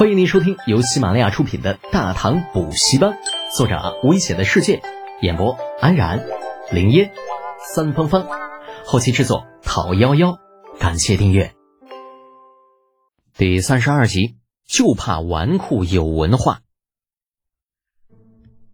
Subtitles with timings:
[0.00, 3.10] 欢迎您收听由喜马拉雅出品的《大唐补习班》，
[3.54, 4.80] 作者危险的世界，
[5.20, 6.26] 演播安然、
[6.72, 7.12] 林烟、
[7.74, 8.26] 三芳芳，
[8.86, 10.38] 后期制作讨幺幺，
[10.78, 11.54] 感谢订阅。
[13.36, 14.36] 第三十二集，
[14.66, 16.62] 就怕纨绔有文化。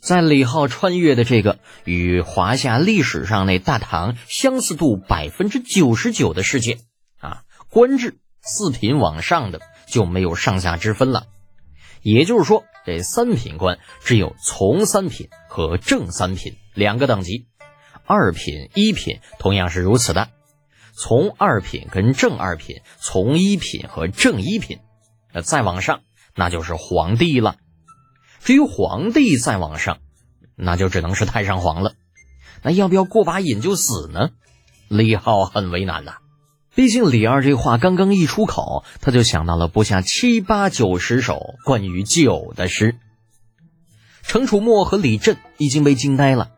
[0.00, 6.78] 在李浩穿越的这个与华夏历史上那大唐相似度百分之九十九的世界
[7.18, 9.60] 啊，官至四品往上的。
[9.90, 11.26] 就没有上下之分了，
[12.02, 17.46] 也就是说，这三品官只有从三品和正三品两个等级，
[18.06, 20.28] 二品、一品同样是如此的。
[20.94, 24.80] 从二品跟正二品，从一品和正一品，
[25.32, 26.02] 那再往上
[26.34, 27.56] 那就是皇帝了。
[28.42, 29.98] 至于皇帝再往上，
[30.56, 31.94] 那就只能是太上皇了。
[32.62, 34.30] 那要不要过把瘾就死呢？
[34.88, 36.18] 李浩很为难呐。
[36.74, 42.96] 毕竟李二这话刚刚一出口，他就想到了不下七八九十首关于酒的诗。
[44.22, 46.50] 程楚墨和李振已经被惊呆了。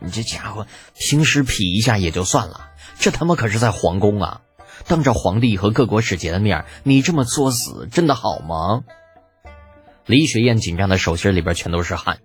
[0.00, 4.40] 你这家伙平时痞一下也就算了，这他妈可是在皇宫啊！
[4.88, 8.82] 当着皇帝和各国使节的面，你这么作死，真的好吗？
[10.06, 12.18] 李雪燕紧张的手心里边全都是汗。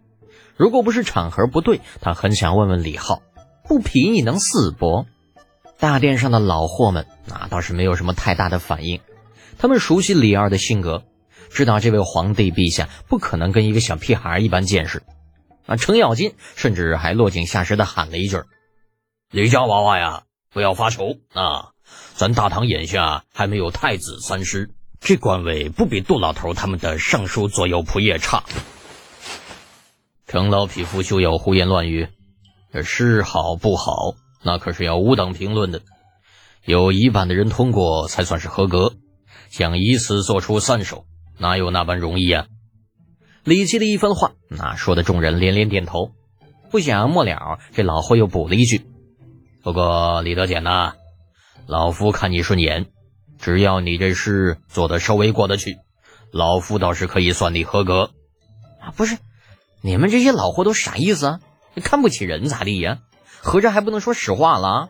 [0.55, 3.21] 如果不是场合不对，她很想问问李浩：
[3.67, 5.05] 不痞你能死不？
[5.79, 9.01] 大殿上的老货们，啊倒是没有什么太大的反应。
[9.57, 11.03] 他们熟悉李二的性格，
[11.49, 15.03] 知道这位皇帝陛下不可能跟一个小屁孩一般见识。
[15.65, 18.43] 啊，程咬金甚至还落井下石的喊了一句
[19.31, 21.71] ：“李家娃娃呀，不要发愁啊！
[22.15, 28.43] 咱大唐眼下还没有太子三师，这官位不比杜老头他们的尚书左右仆射差。”
[30.27, 32.09] 程老匹夫休要胡言乱语，
[32.71, 34.15] 这诗好不好？
[34.45, 35.81] 那可是要五等评论的，
[36.65, 38.93] 有一半的人通过才算是合格。
[39.49, 41.05] 想以此做出三首，
[41.39, 42.45] 哪有那般容易啊？
[43.43, 46.11] 李琦的一番话，那说的众人连连点头。
[46.69, 48.85] 不想末了，这老霍又补了一句
[49.63, 50.93] ：“不过李德俭呐，
[51.65, 52.85] 老夫看你顺眼，
[53.39, 55.77] 只要你这事做的稍微过得去，
[56.31, 58.11] 老夫倒是可以算你合格。”
[58.79, 59.17] 啊，不是，
[59.81, 61.39] 你们这些老货都啥意思啊？
[61.83, 62.99] 看不起人咋地呀？
[63.45, 64.89] 合着还不能说实话了？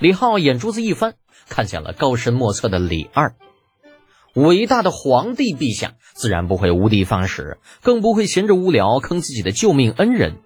[0.00, 1.14] 李浩眼珠子一翻，
[1.48, 3.36] 看向了高深莫测的李二。
[4.34, 10.38] 伟大的皇帝陛下自然不会无的放矢，更不会闲着无聊坑自己的救命恩人。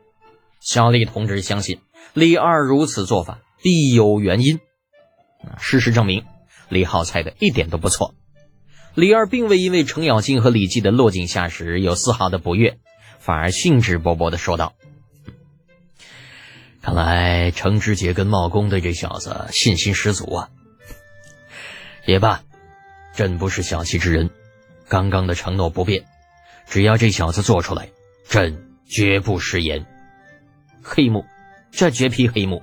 [0.61, 1.81] 小李同志相信
[2.13, 4.61] 李二如此做法必有原因。
[5.59, 6.27] 事实证明，
[6.69, 8.15] 李浩猜的一点都不错。
[8.95, 12.79] 李二并未因为程咬金和李绩的落井下石有丝毫的不悦，
[13.19, 14.75] 反而兴致勃勃地说道。
[16.81, 20.49] 看来程知节跟茂公对这小子信心十足啊！
[22.07, 22.43] 也罢，
[23.15, 24.31] 朕不是小气之人，
[24.89, 26.05] 刚刚的承诺不变，
[26.67, 27.89] 只要这小子做出来，
[28.29, 29.87] 朕绝不食言。
[30.83, 31.25] 黑幕，
[31.73, 32.63] 这绝批黑幕！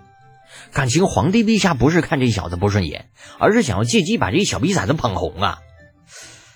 [0.72, 5.60] 感情皇帝陛下不是看这小子不顺眼，而是想要借机把这小逼崽子捧红啊！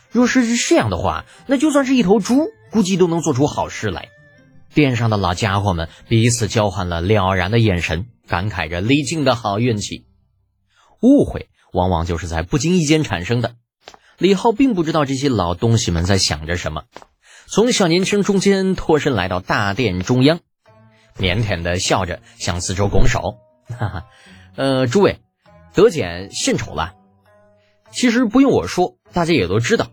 [0.09, 4.07] 若是是这样的话，那就算是一头猪，估计都能做出好事来。
[4.73, 10.05] 殿上的老家伙们彼此交换了了然的眼神，感慨着李靖的好运气。
[11.01, 13.55] 误会往往就是在不经意间产生的。
[14.17, 16.83] 李浩并不知道这些老东西们在想着什么，
[17.47, 20.39] 从小年轻中间脱身来到大殿中央，
[21.17, 23.37] 腼腆的笑着向四周拱手
[23.69, 24.05] ：“哈哈，
[24.55, 25.19] 呃，诸位，
[25.73, 26.95] 德简献丑了。
[27.91, 29.87] 其实不用我说，大家也都知道，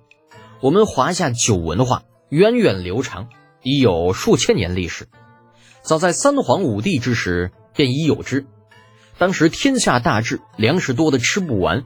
[0.61, 3.29] 我们华夏酒文化源远流长。”
[3.67, 5.09] 已有数千年历史，
[5.83, 8.47] 早在三皇五帝之时便已有之。
[9.19, 11.85] 当时天下大治，粮食多的吃不完，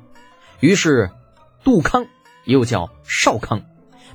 [0.61, 1.11] 于是
[1.65, 2.05] 杜康
[2.45, 3.63] 又叫少康，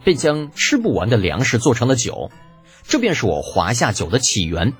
[0.03, 2.29] 便将吃不完的粮食做成了酒，
[2.83, 4.73] 这便是我华夏酒的起源。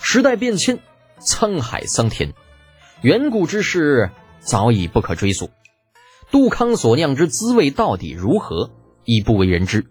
[0.00, 0.80] 时代变迁，
[1.20, 2.32] 沧海桑田，
[3.02, 4.10] 远古之事
[4.40, 5.50] 早已不可追溯。
[6.32, 8.72] 杜康所酿之滋味到底如何，
[9.04, 9.86] 已不为人知。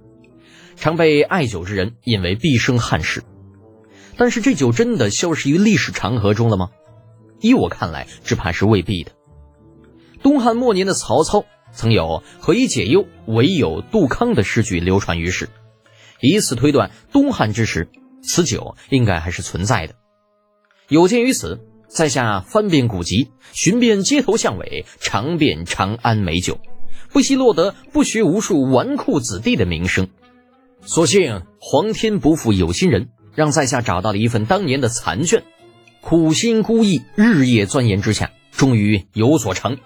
[0.79, 3.23] 常被爱酒之人引为毕生憾事，
[4.15, 6.69] 但是这酒真的消失于历史长河中了吗？
[7.41, 9.11] 依我看来，只怕是未必的。
[10.23, 11.43] 东汉末年的曹操
[11.73, 15.49] 曾有“何以解忧，唯有杜康”的诗句流传于世，
[16.21, 17.89] 以此推断，东汉之时
[18.23, 19.95] 此酒应该还是存在的。
[20.87, 21.59] 有鉴于此，
[21.89, 26.57] 在下翻遍古籍，寻遍街头巷尾，尝遍长安美酒，
[27.11, 30.07] 不惜落得不学无术纨绔子弟的名声。
[30.85, 35.43] 所幸皇天不负有心人，让在下找到了一份当年的残卷，
[36.01, 39.77] 苦心孤诣，日夜钻研之下，终于有所成。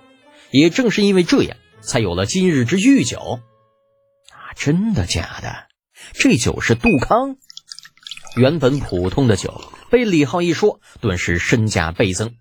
[0.52, 3.40] 也正是因为这样，才有了今日之御酒。
[4.30, 5.68] 啊真的假的？
[6.14, 7.38] 这酒是杜康？
[8.36, 12.36] 原本普通的酒，被李浩一说，顿时身价倍增。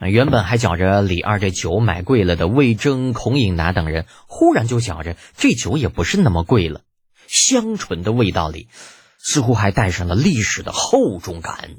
[0.00, 6.80] 原本还觉着李二这酒买贵了的魏征、孔颖达等人，忽然就觉着这酒也不是那么贵了。
[7.30, 8.68] 香醇的味道里，
[9.18, 11.76] 似乎还带上了历史的厚重感。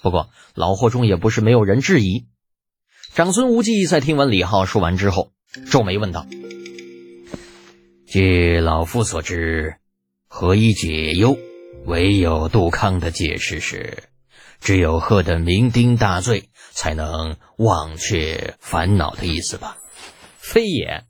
[0.00, 2.26] 不过老货中也不是没有人质疑。
[3.12, 5.32] 长孙无忌在听完李浩说完之后，
[5.68, 6.26] 皱眉问道
[8.06, 9.78] ：“据老夫所知，
[10.28, 11.36] 何以解忧？
[11.84, 14.04] 唯有杜康的解释是，
[14.60, 19.76] 只有喝得酩酊大醉。”才能忘却烦恼的意思吧？
[20.38, 21.04] 非也，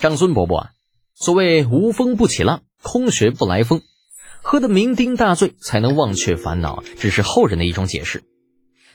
[0.00, 0.70] 长孙伯伯，
[1.14, 3.82] 所谓无风不起浪，空穴不来风，
[4.42, 8.22] 喝得酩酊大醉才能忘却烦恼，只是后人的一种解释。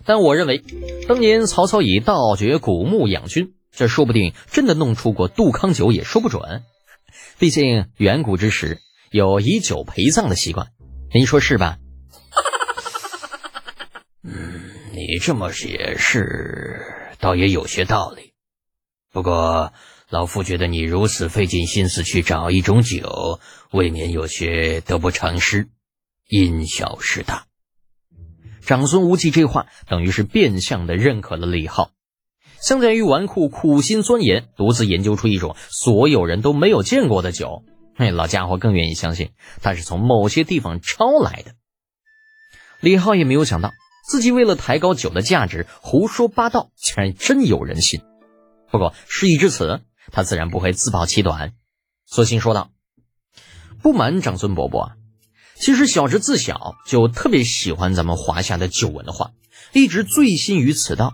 [0.06, 0.64] 但我认为，
[1.10, 6.64] 当年曹操以盗掘古墓养军，这说不定真的弄出过杜康酒，也说不准。
[7.38, 8.80] 毕竟远古之时
[9.12, 10.68] 有以酒陪葬的习惯，
[11.14, 11.78] 您说是吧？
[14.24, 14.62] 嗯
[14.94, 16.86] 你这么解释，
[17.20, 18.34] 倒也有些道理。
[19.12, 19.74] 不过，
[20.10, 23.40] 老夫觉得你如此费尽心思去找一种酒，
[23.72, 25.70] 未免有些得不偿失，
[26.28, 27.46] 因小失大。
[28.66, 31.92] 长孙无忌这话等于是变相的认可了李浩，
[32.60, 37.64] 相较于纨绔苦心钻研，独自研究出一种所有人都没有见过的酒，
[37.96, 39.32] 那老家伙更愿意相信
[39.62, 41.54] 他是从某些地方抄来的。
[42.80, 43.72] 李浩也没有想到。
[44.08, 48.02] 自己为了抬高酒的价值，胡说八道，竟然真有人信。
[48.72, 51.54] 不过事已至此，他自然不会自暴其短，
[52.06, 52.72] 索性说道
[53.82, 54.94] ：“不瞒长孙伯伯，
[55.56, 59.32] 其实小侄自小就特别喜欢咱们华夏的酒文化，
[59.74, 61.14] 一直醉心于此道。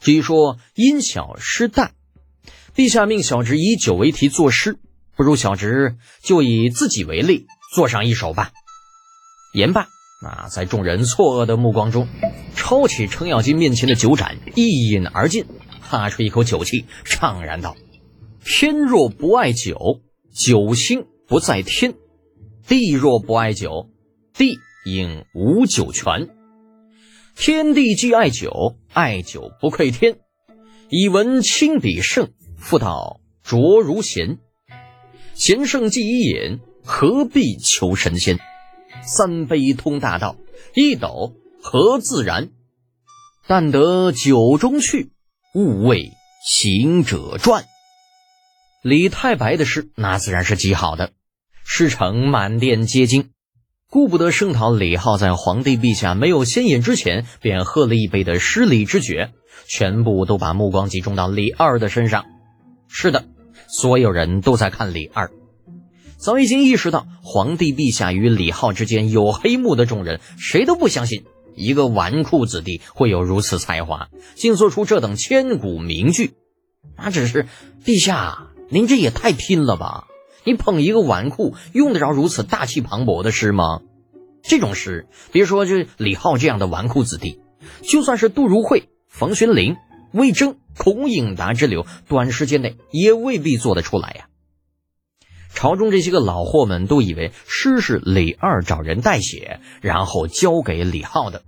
[0.00, 1.92] 至于说因小失大，
[2.74, 4.78] 陛下命小侄以酒为题作诗，
[5.16, 8.52] 不如小侄就以自己为例，作上一首吧。”
[9.54, 9.86] 言罢。
[10.20, 12.08] 那在众人错愕的目光中，
[12.56, 15.46] 抄起程咬金面前的酒盏，一饮而尽，
[15.80, 17.76] 哈出一口酒气，怅然道
[18.44, 20.00] ：“天若不爱酒，
[20.32, 21.92] 酒星不在天；
[22.66, 23.90] 地若不爱酒，
[24.34, 26.30] 地应无酒泉。
[27.36, 30.18] 天地既爱酒，爱酒不愧天。
[30.88, 34.38] 以闻清比圣，复道浊如咸。
[35.34, 38.38] 贤圣既已饮，何必求神仙？”
[39.04, 40.36] 三杯通大道，
[40.74, 42.50] 一斗合自然。
[43.46, 45.10] 但得酒中趣，
[45.54, 46.10] 勿为
[46.44, 47.64] 行者传。
[48.88, 51.10] 李太白的诗那自然是极好的，
[51.62, 53.28] 诗成满殿皆惊，
[53.90, 59.26] 顾不得声讨李浩在皇帝陛下没有先饮之前便喝了一杯的失礼之举，
[59.66, 62.24] 全部都把目光集中到李二的身上。
[62.88, 63.26] 是的，
[63.68, 65.30] 所有人都在看李二。
[66.16, 76.32] 早已经意识到皇帝陛下与李浩之间有黑幕的众人，谁都不相信一个纨绔子弟会有如此才华，竟做出这等千古名句。
[76.96, 77.46] 那只是
[77.84, 80.06] 陛下，您这也太拼了吧！
[80.44, 83.80] 你捧一个纨绔，用得着如此大气磅礴的诗吗？
[84.42, 87.40] 这种诗，别说这李浩这样的纨绔子弟，
[87.82, 89.76] 就算是杜如晦、冯玄龄、
[90.12, 94.26] 魏征、孔颖达之流，短时间内也未必做得出来呀。
[95.54, 101.42] 朝中这些个老货们都以为诗是李二找人代写，然后交给李浩的。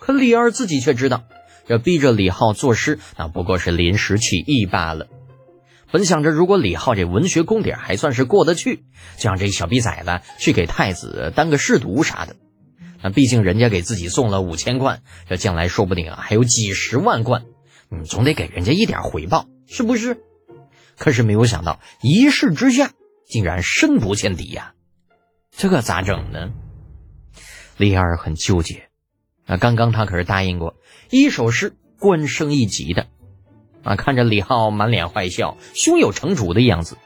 [0.00, 1.24] 可李二自己却知道，
[1.68, 5.06] 这逼着李浩作诗，那不过是临时起意罢了。
[5.92, 8.84] 本想着，如果李浩这文学功底还算是过得去，
[9.18, 12.34] 就让这小逼崽子去给太子当个侍读啥的。
[13.02, 17.44] 那毕竟人家给自己送了五千贯，这将来说不定啊还有几十万贯，
[17.90, 20.22] 你总得给人家一点回报，是不是？
[20.96, 22.90] 可是没有想到，一试之下。
[23.26, 24.74] 竟然深不见底呀，
[25.56, 26.52] 这可咋整呢？
[27.78, 28.88] 李二很纠结。
[29.46, 30.76] 啊，刚刚他可是答应过
[31.10, 33.06] 一首诗官升一级的。
[33.82, 36.96] 啊，看着李浩满脸坏笑、胸有成竹的样子，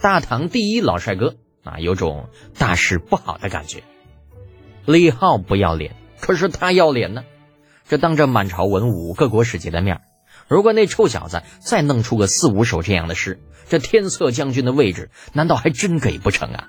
[0.00, 3.82] 大唐第一老帅哥啊，有种大事不好的感觉。
[4.84, 7.24] 李浩不要脸，可是他要脸呢。
[7.88, 10.00] 这当着满朝文武、各国使节的面，
[10.48, 16.68] 如果那臭小子再弄出个四五首这样的诗，这天策将军的位置，难道还真给不成啊？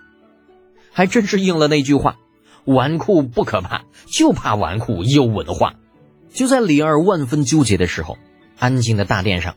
[0.92, 2.18] 还真是应了那句话：
[2.66, 5.76] 纨绔不可怕，就怕纨绔有文化。
[6.34, 8.18] 就在李二万分纠结的时候，
[8.58, 9.56] 安静的大殿上，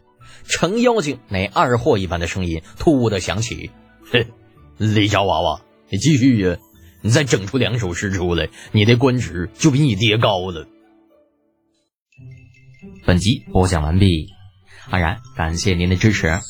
[0.48, 3.70] 程妖精那二货一般的声音突兀的响起
[4.12, 4.26] ：“哼，
[4.78, 6.56] 李小娃娃，你继续呀！
[7.02, 10.66] 你再整出两首诗出来，你的官职就比你爹高了。”
[13.04, 14.28] 本集播讲完毕，
[14.90, 16.40] 安然感谢您的支持。